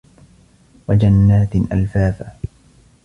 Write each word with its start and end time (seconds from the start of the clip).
وَجَنّاتٍ 0.87 1.55
أَلفافًا 1.55 2.33